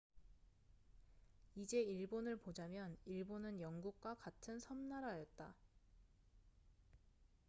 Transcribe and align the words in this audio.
이제 1.55 1.79
일본을 1.79 2.37
보자면 2.37 2.97
일본은 3.05 3.59
영국과 3.61 4.15
같은 4.15 4.57
섬나라였다 4.57 5.53